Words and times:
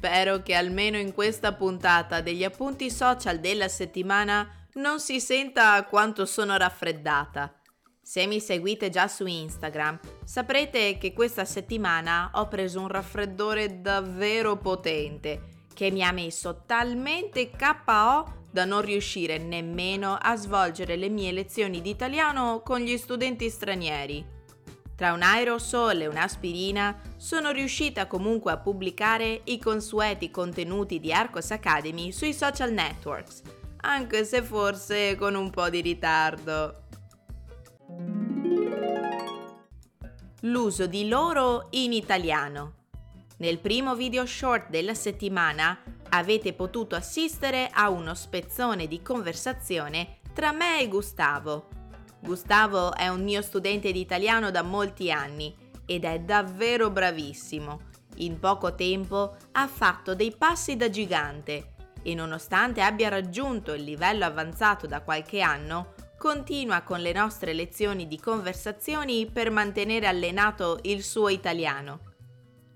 Spero 0.00 0.40
che 0.40 0.54
almeno 0.54 0.96
in 0.96 1.12
questa 1.12 1.52
puntata 1.52 2.22
degli 2.22 2.42
appunti 2.42 2.90
social 2.90 3.38
della 3.38 3.68
settimana 3.68 4.48
non 4.76 4.98
si 4.98 5.20
senta 5.20 5.84
quanto 5.84 6.24
sono 6.24 6.56
raffreddata. 6.56 7.54
Se 8.00 8.26
mi 8.26 8.40
seguite 8.40 8.88
già 8.88 9.08
su 9.08 9.26
Instagram, 9.26 10.00
saprete 10.24 10.96
che 10.96 11.12
questa 11.12 11.44
settimana 11.44 12.30
ho 12.32 12.48
preso 12.48 12.80
un 12.80 12.88
raffreddore 12.88 13.82
davvero 13.82 14.56
potente 14.56 15.66
che 15.74 15.90
mi 15.90 16.02
ha 16.02 16.12
messo 16.12 16.62
talmente 16.64 17.50
KO 17.50 18.46
da 18.50 18.64
non 18.64 18.80
riuscire 18.80 19.36
nemmeno 19.36 20.16
a 20.18 20.34
svolgere 20.34 20.96
le 20.96 21.10
mie 21.10 21.30
lezioni 21.30 21.82
di 21.82 21.90
italiano 21.90 22.62
con 22.64 22.80
gli 22.80 22.96
studenti 22.96 23.50
stranieri. 23.50 24.38
Tra 25.00 25.14
un 25.14 25.22
aerosol 25.22 26.02
e 26.02 26.06
un'aspirina 26.08 27.00
sono 27.16 27.52
riuscita 27.52 28.06
comunque 28.06 28.52
a 28.52 28.58
pubblicare 28.58 29.40
i 29.44 29.58
consueti 29.58 30.30
contenuti 30.30 31.00
di 31.00 31.10
Arcos 31.10 31.52
Academy 31.52 32.12
sui 32.12 32.34
social 32.34 32.70
networks, 32.70 33.40
anche 33.80 34.26
se 34.26 34.42
forse 34.42 35.16
con 35.16 35.36
un 35.36 35.48
po' 35.48 35.70
di 35.70 35.80
ritardo. 35.80 36.82
L'uso 40.40 40.86
di 40.86 41.08
loro 41.08 41.68
in 41.70 41.94
italiano. 41.94 42.74
Nel 43.38 43.58
primo 43.58 43.94
video 43.94 44.26
short 44.26 44.68
della 44.68 44.92
settimana 44.92 45.82
avete 46.10 46.52
potuto 46.52 46.94
assistere 46.94 47.70
a 47.72 47.88
uno 47.88 48.14
spezzone 48.14 48.86
di 48.86 49.00
conversazione 49.00 50.18
tra 50.34 50.52
me 50.52 50.82
e 50.82 50.88
Gustavo. 50.88 51.79
Gustavo 52.20 52.94
è 52.94 53.08
un 53.08 53.22
mio 53.22 53.42
studente 53.42 53.92
di 53.92 54.00
italiano 54.00 54.50
da 54.50 54.62
molti 54.62 55.10
anni 55.10 55.54
ed 55.86 56.04
è 56.04 56.20
davvero 56.20 56.90
bravissimo. 56.90 57.88
In 58.16 58.38
poco 58.38 58.74
tempo 58.74 59.36
ha 59.52 59.66
fatto 59.66 60.14
dei 60.14 60.34
passi 60.36 60.76
da 60.76 60.90
gigante 60.90 61.72
e 62.02 62.14
nonostante 62.14 62.82
abbia 62.82 63.08
raggiunto 63.08 63.72
il 63.72 63.82
livello 63.82 64.24
avanzato 64.24 64.86
da 64.86 65.02
qualche 65.02 65.40
anno, 65.40 65.94
continua 66.18 66.82
con 66.82 67.00
le 67.00 67.12
nostre 67.12 67.54
lezioni 67.54 68.06
di 68.06 68.20
conversazioni 68.20 69.26
per 69.26 69.50
mantenere 69.50 70.06
allenato 70.06 70.78
il 70.82 71.02
suo 71.02 71.28
italiano. 71.28 72.00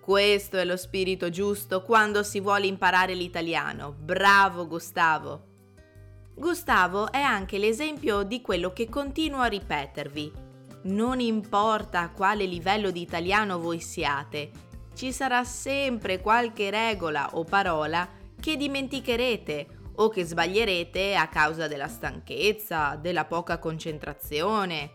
Questo 0.00 0.56
è 0.56 0.64
lo 0.64 0.76
spirito 0.76 1.30
giusto 1.30 1.82
quando 1.82 2.22
si 2.22 2.40
vuole 2.40 2.66
imparare 2.66 3.14
l'italiano. 3.14 3.92
Bravo 3.92 4.66
Gustavo! 4.66 5.54
Gustavo 6.38 7.10
è 7.10 7.20
anche 7.20 7.56
l'esempio 7.56 8.22
di 8.22 8.42
quello 8.42 8.74
che 8.74 8.90
continuo 8.90 9.40
a 9.40 9.46
ripetervi. 9.46 10.30
Non 10.82 11.18
importa 11.18 12.00
a 12.00 12.10
quale 12.10 12.44
livello 12.44 12.90
di 12.90 13.00
italiano 13.00 13.58
voi 13.58 13.80
siate, 13.80 14.50
ci 14.94 15.12
sarà 15.12 15.44
sempre 15.44 16.20
qualche 16.20 16.68
regola 16.68 17.30
o 17.32 17.44
parola 17.44 18.06
che 18.38 18.58
dimenticherete 18.58 19.66
o 19.94 20.10
che 20.10 20.24
sbaglierete 20.24 21.16
a 21.16 21.26
causa 21.28 21.68
della 21.68 21.88
stanchezza, 21.88 22.98
della 23.00 23.24
poca 23.24 23.58
concentrazione. 23.58 24.92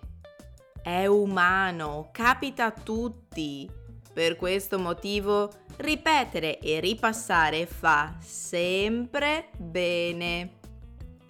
È 0.79 1.07
umano, 1.07 2.09
capita 2.11 2.65
a 2.65 2.71
tutti. 2.71 3.67
Per 4.13 4.35
questo 4.35 4.77
motivo 4.77 5.51
ripetere 5.77 6.59
e 6.59 6.79
ripassare 6.79 7.65
fa 7.65 8.15
sempre 8.19 9.49
bene. 9.57 10.59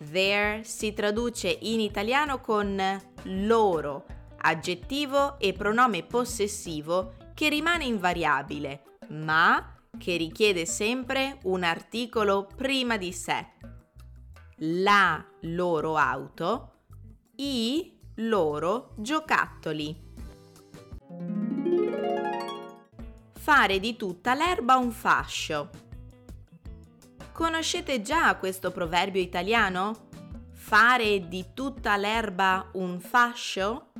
There 0.09 0.63
si 0.63 0.93
traduce 0.93 1.49
in 1.61 1.79
italiano 1.79 2.39
con 2.39 2.81
loro, 3.23 4.05
aggettivo 4.37 5.37
e 5.39 5.53
pronome 5.53 6.03
possessivo 6.03 7.13
che 7.33 7.49
rimane 7.49 7.85
invariabile, 7.85 8.97
ma 9.09 9.75
che 9.97 10.17
richiede 10.17 10.65
sempre 10.65 11.37
un 11.43 11.63
articolo 11.63 12.47
prima 12.55 12.97
di 12.97 13.11
sé. 13.11 13.45
La 14.63 15.23
loro 15.41 15.97
auto, 15.97 16.85
i 17.35 17.99
loro 18.15 18.93
giocattoli. 18.97 20.09
fare 23.41 23.79
di 23.79 23.95
tutta 23.95 24.35
l'erba 24.35 24.77
un 24.77 24.91
fascio. 24.91 25.90
Conoscete 27.33 28.01
già 28.01 28.35
questo 28.35 28.71
proverbio 28.71 29.21
italiano? 29.21 30.09
Fare 30.51 31.27
di 31.27 31.53
tutta 31.53 31.95
l'erba 31.95 32.69
un 32.73 32.99
fascio? 32.99 33.91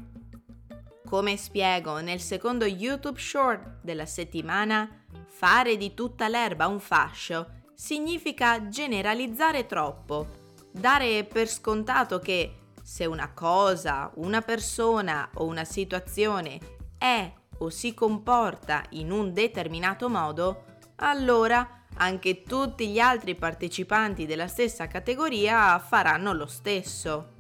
Come 1.07 1.37
spiego 1.37 2.01
nel 2.01 2.19
secondo 2.19 2.65
YouTube 2.65 3.19
short 3.19 3.79
della 3.81 4.05
settimana, 4.05 5.05
fare 5.27 5.77
di 5.77 5.93
tutta 5.93 6.27
l'erba 6.27 6.67
un 6.67 6.79
fascio 6.79 7.61
significa 7.73 8.67
generalizzare 8.67 9.65
troppo, 9.65 10.27
dare 10.71 11.23
per 11.23 11.47
scontato 11.47 12.19
che 12.19 12.57
se 12.83 13.05
una 13.05 13.31
cosa, 13.33 14.11
una 14.15 14.41
persona 14.41 15.29
o 15.35 15.45
una 15.45 15.63
situazione 15.63 16.59
è 16.97 17.31
o 17.59 17.69
si 17.69 17.93
comporta 17.93 18.83
in 18.89 19.09
un 19.11 19.33
determinato 19.33 20.09
modo, 20.09 20.65
allora 21.01 21.85
anche 21.97 22.43
tutti 22.43 22.87
gli 22.87 22.99
altri 22.99 23.35
partecipanti 23.35 24.25
della 24.25 24.47
stessa 24.47 24.87
categoria 24.87 25.77
faranno 25.79 26.33
lo 26.33 26.47
stesso. 26.47 27.33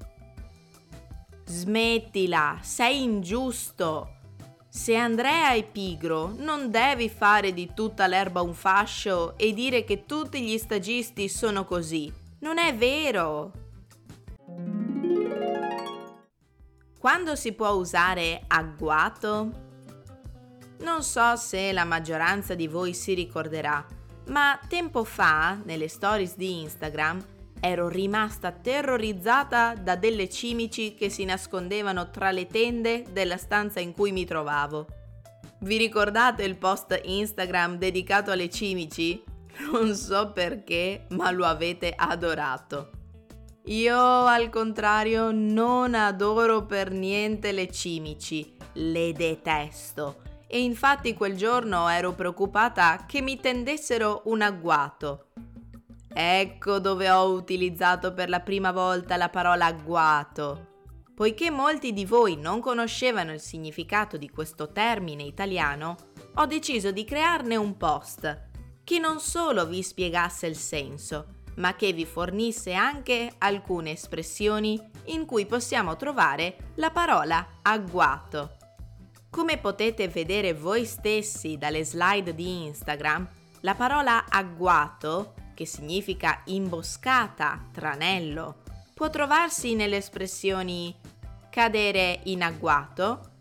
Smettila, 1.45 2.59
sei 2.61 3.01
ingiusto. 3.01 4.17
Se 4.69 4.95
Andrea 4.95 5.51
è 5.51 5.63
pigro, 5.63 6.33
non 6.37 6.71
devi 6.71 7.09
fare 7.09 7.53
di 7.53 7.71
tutta 7.73 8.07
l'erba 8.07 8.41
un 8.41 8.53
fascio 8.53 9.37
e 9.37 9.53
dire 9.53 9.83
che 9.83 10.05
tutti 10.05 10.41
gli 10.41 10.57
stagisti 10.57 11.27
sono 11.27 11.65
così. 11.65 12.11
Non 12.39 12.57
è 12.57 12.73
vero. 12.75 13.51
Quando 16.97 17.35
si 17.35 17.51
può 17.53 17.69
usare 17.71 18.43
agguato? 18.47 19.70
Non 20.81 21.03
so 21.03 21.35
se 21.35 21.71
la 21.71 21.85
maggioranza 21.85 22.55
di 22.55 22.67
voi 22.67 22.95
si 22.95 23.13
ricorderà, 23.13 23.85
ma 24.27 24.59
tempo 24.67 25.03
fa, 25.03 25.59
nelle 25.63 25.87
stories 25.87 26.35
di 26.35 26.61
Instagram, 26.61 27.23
ero 27.59 27.87
rimasta 27.87 28.51
terrorizzata 28.51 29.75
da 29.75 29.95
delle 29.95 30.27
cimici 30.27 30.95
che 30.95 31.09
si 31.09 31.23
nascondevano 31.23 32.09
tra 32.09 32.31
le 32.31 32.47
tende 32.47 33.05
della 33.11 33.37
stanza 33.37 33.79
in 33.79 33.93
cui 33.93 34.11
mi 34.11 34.25
trovavo. 34.25 34.87
Vi 35.59 35.77
ricordate 35.77 36.43
il 36.43 36.57
post 36.57 36.99
Instagram 37.03 37.77
dedicato 37.77 38.31
alle 38.31 38.49
cimici? 38.49 39.23
Non 39.71 39.93
so 39.93 40.31
perché, 40.31 41.05
ma 41.09 41.29
lo 41.29 41.45
avete 41.45 41.93
adorato. 41.95 42.89
Io 43.65 44.25
al 44.25 44.49
contrario 44.49 45.29
non 45.31 45.93
adoro 45.93 46.65
per 46.65 46.89
niente 46.89 47.51
le 47.51 47.69
cimici, 47.69 48.55
le 48.73 49.11
detesto 49.13 50.29
e 50.53 50.61
infatti 50.61 51.13
quel 51.13 51.37
giorno 51.37 51.87
ero 51.87 52.11
preoccupata 52.11 53.05
che 53.07 53.21
mi 53.21 53.39
tendessero 53.39 54.23
un 54.25 54.41
agguato. 54.41 55.27
Ecco 56.13 56.79
dove 56.79 57.09
ho 57.09 57.31
utilizzato 57.31 58.13
per 58.13 58.27
la 58.27 58.41
prima 58.41 58.73
volta 58.73 59.15
la 59.15 59.29
parola 59.29 59.67
agguato. 59.67 60.67
Poiché 61.15 61.49
molti 61.49 61.93
di 61.93 62.03
voi 62.03 62.35
non 62.35 62.59
conoscevano 62.59 63.31
il 63.31 63.39
significato 63.39 64.17
di 64.17 64.29
questo 64.29 64.73
termine 64.73 65.23
italiano, 65.23 65.95
ho 66.35 66.45
deciso 66.45 66.91
di 66.91 67.05
crearne 67.05 67.55
un 67.55 67.77
post 67.77 68.49
che 68.83 68.99
non 68.99 69.21
solo 69.21 69.65
vi 69.65 69.81
spiegasse 69.81 70.47
il 70.47 70.57
senso, 70.57 71.43
ma 71.55 71.77
che 71.77 71.93
vi 71.93 72.05
fornisse 72.05 72.73
anche 72.73 73.31
alcune 73.37 73.91
espressioni 73.91 74.77
in 75.05 75.25
cui 75.25 75.45
possiamo 75.45 75.95
trovare 75.95 76.71
la 76.75 76.91
parola 76.91 77.59
agguato. 77.61 78.57
Come 79.31 79.57
potete 79.59 80.09
vedere 80.09 80.53
voi 80.53 80.83
stessi 80.83 81.57
dalle 81.57 81.85
slide 81.85 82.35
di 82.35 82.65
Instagram, 82.65 83.25
la 83.61 83.75
parola 83.75 84.25
agguato, 84.27 85.35
che 85.53 85.65
significa 85.65 86.41
imboscata, 86.47 87.69
tranello, 87.71 88.61
può 88.93 89.09
trovarsi 89.09 89.73
nelle 89.73 89.95
espressioni 89.95 90.93
cadere 91.49 92.19
in 92.23 92.43
agguato, 92.43 93.35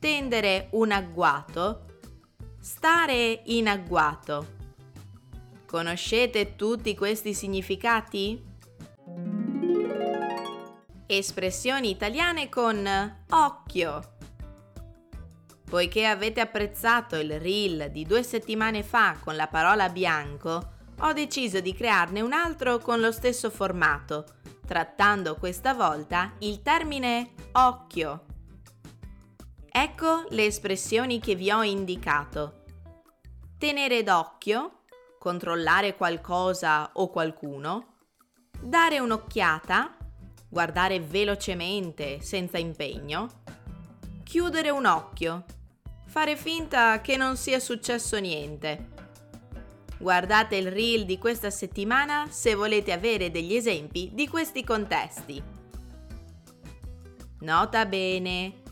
tendere 0.00 0.68
un 0.70 0.90
agguato, 0.90 1.98
stare 2.58 3.42
in 3.44 3.68
agguato. 3.68 4.54
Conoscete 5.66 6.56
tutti 6.56 6.96
questi 6.96 7.34
significati? 7.34 8.42
Espressioni 11.06 11.90
italiane 11.90 12.48
con 12.48 13.16
occhio. 13.28 14.15
Poiché 15.68 16.06
avete 16.06 16.40
apprezzato 16.40 17.16
il 17.16 17.40
reel 17.40 17.90
di 17.90 18.04
due 18.04 18.22
settimane 18.22 18.84
fa 18.84 19.18
con 19.22 19.34
la 19.34 19.48
parola 19.48 19.88
bianco, 19.88 20.74
ho 21.00 21.12
deciso 21.12 21.60
di 21.60 21.74
crearne 21.74 22.20
un 22.20 22.32
altro 22.32 22.78
con 22.78 23.00
lo 23.00 23.10
stesso 23.10 23.50
formato, 23.50 24.24
trattando 24.64 25.34
questa 25.34 25.74
volta 25.74 26.32
il 26.38 26.62
termine 26.62 27.32
occhio. 27.52 28.24
Ecco 29.68 30.24
le 30.30 30.46
espressioni 30.46 31.18
che 31.20 31.34
vi 31.34 31.50
ho 31.50 31.62
indicato. 31.62 32.62
Tenere 33.58 34.02
d'occhio, 34.04 34.82
controllare 35.18 35.96
qualcosa 35.96 36.90
o 36.94 37.10
qualcuno, 37.10 37.94
dare 38.60 39.00
un'occhiata, 39.00 39.96
guardare 40.48 41.00
velocemente 41.00 42.20
senza 42.22 42.56
impegno, 42.56 43.42
chiudere 44.22 44.70
un 44.70 44.86
occhio, 44.86 45.44
fare 46.16 46.34
finta 46.34 47.02
che 47.02 47.18
non 47.18 47.36
sia 47.36 47.60
successo 47.60 48.18
niente. 48.18 48.88
Guardate 49.98 50.56
il 50.56 50.72
reel 50.72 51.04
di 51.04 51.18
questa 51.18 51.50
settimana 51.50 52.28
se 52.30 52.54
volete 52.54 52.90
avere 52.92 53.30
degli 53.30 53.54
esempi 53.54 54.08
di 54.14 54.26
questi 54.26 54.64
contesti. 54.64 55.42
Nota 57.40 57.84
bene, 57.84 58.62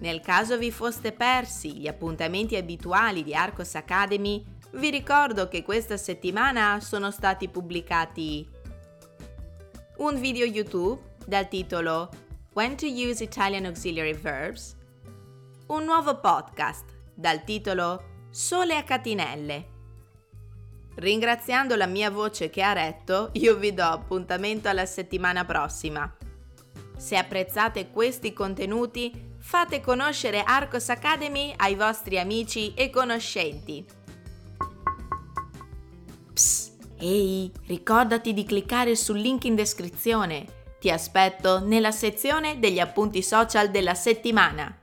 nel 0.00 0.20
caso 0.20 0.58
vi 0.58 0.70
foste 0.70 1.12
persi 1.12 1.78
gli 1.78 1.88
appuntamenti 1.88 2.56
abituali 2.56 3.22
di 3.22 3.34
Arcos 3.34 3.76
Academy, 3.76 4.44
vi 4.72 4.90
ricordo 4.90 5.48
che 5.48 5.62
questa 5.62 5.96
settimana 5.96 6.80
sono 6.80 7.10
stati 7.10 7.48
pubblicati 7.48 8.46
un 9.96 10.20
video 10.20 10.44
YouTube 10.44 11.00
dal 11.24 11.48
titolo 11.48 12.10
When 12.52 12.76
to 12.76 12.84
use 12.84 13.24
Italian 13.24 13.64
auxiliary 13.64 14.12
verbs, 14.12 14.76
un 15.70 15.84
nuovo 15.84 16.18
podcast 16.18 16.84
dal 17.14 17.44
titolo 17.44 18.02
Sole 18.28 18.76
a 18.76 18.82
catinelle. 18.82 19.68
Ringraziando 20.96 21.76
la 21.76 21.86
mia 21.86 22.10
voce 22.10 22.50
che 22.50 22.60
ha 22.60 22.72
retto, 22.72 23.30
io 23.34 23.54
vi 23.54 23.72
do 23.72 23.84
appuntamento 23.84 24.68
alla 24.68 24.84
settimana 24.84 25.44
prossima. 25.44 26.12
Se 26.96 27.16
apprezzate 27.16 27.90
questi 27.90 28.32
contenuti, 28.32 29.34
fate 29.38 29.80
conoscere 29.80 30.42
Arcos 30.42 30.88
Academy 30.88 31.52
ai 31.56 31.76
vostri 31.76 32.18
amici 32.18 32.74
e 32.74 32.90
conoscenti. 32.90 33.86
Psst, 36.32 36.96
ehi, 36.98 37.52
ricordati 37.66 38.34
di 38.34 38.42
cliccare 38.42 38.96
sul 38.96 39.18
link 39.18 39.44
in 39.44 39.54
descrizione. 39.54 40.46
Ti 40.80 40.90
aspetto 40.90 41.60
nella 41.60 41.92
sezione 41.92 42.58
degli 42.58 42.80
appunti 42.80 43.22
social 43.22 43.70
della 43.70 43.94
settimana. 43.94 44.79